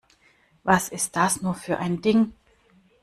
[0.63, 2.33] Was ist das nur für ein Ding?